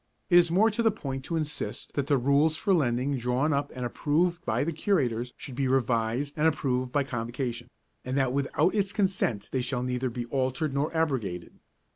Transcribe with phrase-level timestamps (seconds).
[0.31, 3.71] It is more to the point to insist that the rules for lending drawn up
[3.75, 7.67] and approved by the Curators should be revised and approved by Convocation,
[8.03, 11.59] and that without its consent they shall neither be altered nor abrogated.